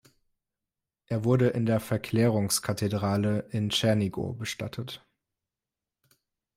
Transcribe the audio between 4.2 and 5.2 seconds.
bestattet.